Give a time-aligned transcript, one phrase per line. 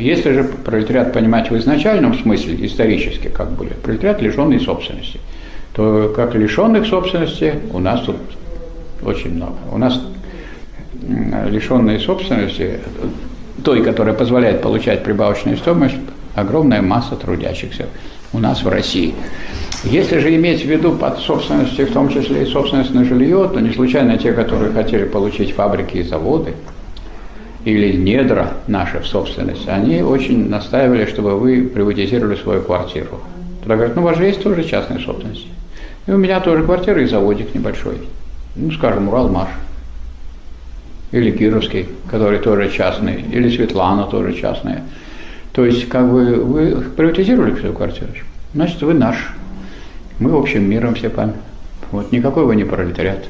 [0.00, 5.20] Если же пролетариат понимать в изначальном смысле, исторически как были, пролетариат лишенный собственности,
[5.74, 8.16] то как лишенных собственности у нас тут
[9.04, 9.56] очень много.
[9.70, 10.00] У нас
[11.02, 12.80] лишенные собственности,
[13.64, 15.96] той, которая позволяет получать прибавочную стоимость,
[16.34, 17.86] огромная масса трудящихся
[18.32, 19.14] у нас в России.
[19.84, 23.60] Если же иметь в виду под собственностью, в том числе и собственность на жилье, то
[23.60, 26.54] не случайно те, которые хотели получить фабрики и заводы,
[27.64, 33.20] или недра наши в собственность, они очень настаивали, чтобы вы приватизировали свою квартиру.
[33.60, 35.46] Тогда говорят, ну у вас же есть тоже частная собственность.
[36.06, 37.98] И у меня тоже квартира и заводик небольшой.
[38.56, 39.48] Ну, скажем, Уралмаш.
[41.12, 43.24] Или Кировский, который тоже частный.
[43.32, 44.82] Или Светлана тоже частная.
[45.52, 48.08] То есть, как бы вы приватизировали свою квартиру,
[48.54, 49.16] значит, вы наш.
[50.18, 51.34] Мы общим миром все пами.
[51.90, 53.24] Вот никакой вы не пролетариат.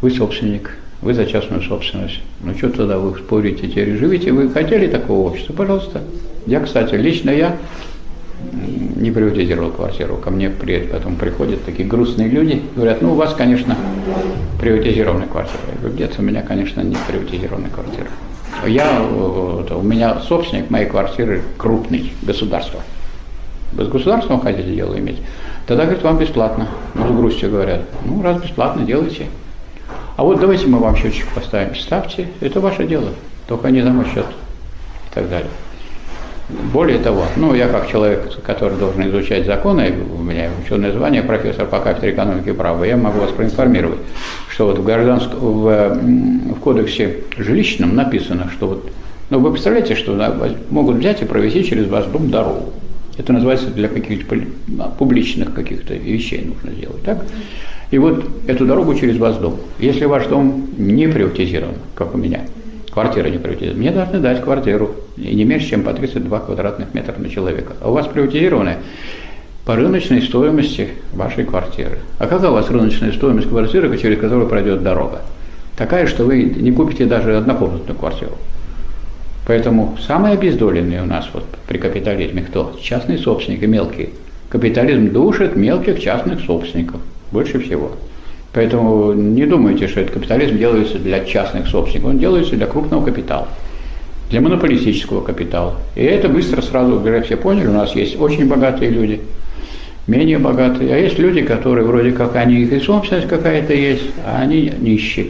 [0.00, 2.20] Вы собственник, вы за частную собственность.
[2.42, 4.32] Ну что тогда вы спорите, теперь живите?
[4.32, 5.52] Вы хотели такого общества?
[5.52, 6.00] Пожалуйста.
[6.46, 7.56] Я, кстати, лично я
[8.96, 10.16] не приватизировал квартиру.
[10.16, 13.76] Ко мне при, потом приходят такие грустные люди, говорят, ну у вас, конечно,
[14.58, 15.60] приватизированная квартира.
[15.74, 18.08] Я говорю, где-то у меня, конечно, не приватизированная квартира.
[18.66, 22.80] Я, у меня собственник моей квартиры крупный, государство.
[23.76, 25.18] С государством хотите дело иметь?
[25.66, 26.68] Тогда, говорит, вам бесплатно.
[26.94, 27.82] Ну, с грустью говорят.
[28.06, 29.26] Ну, раз бесплатно, делайте.
[30.16, 31.74] А вот давайте мы вам счетчик поставим.
[31.74, 33.10] Ставьте, это ваше дело.
[33.48, 34.26] Только не за мой счет.
[34.26, 35.50] И так далее.
[36.72, 41.66] Более того, ну, я как человек, который должен изучать законы, у меня ученое звание, профессор
[41.66, 43.98] по кафедре экономики и права, я могу вас проинформировать,
[44.48, 45.94] что вот в, гражданском, в,
[46.54, 48.90] в кодексе жилищном написано, что вот,
[49.30, 50.14] ну, вы представляете, что
[50.68, 52.74] могут взять и провести через ваш дом дорогу.
[53.16, 54.36] Это называется для каких-то
[54.98, 57.24] публичных каких-то вещей нужно сделать, так?
[57.90, 59.56] И вот эту дорогу через ваш дом.
[59.78, 62.40] Если ваш дом не приватизирован, как у меня,
[62.90, 67.28] квартира не приватизирована, мне должны дать квартиру, не меньше, чем по 32 квадратных метра на
[67.28, 67.74] человека.
[67.80, 68.78] А у вас приватизированная
[69.64, 71.98] по рыночной стоимости вашей квартиры.
[72.18, 75.22] А какая у вас рыночная стоимость квартиры, через которую пройдет дорога?
[75.76, 78.32] Такая, что вы не купите даже однокомнатную квартиру.
[79.46, 82.78] Поэтому самые обездоленные у нас вот при капитализме кто?
[82.80, 84.10] Частные собственники, мелкие.
[84.48, 87.00] Капитализм душит мелких частных собственников
[87.32, 87.90] больше всего.
[88.52, 93.48] Поэтому не думайте, что этот капитализм делается для частных собственников, он делается для крупного капитала,
[94.30, 95.74] для монополистического капитала.
[95.96, 99.20] И это быстро сразу, говорят, все поняли, у нас есть очень богатые люди,
[100.06, 104.42] менее богатые, а есть люди, которые вроде как они их и собственность какая-то есть, а
[104.42, 105.26] они нищие.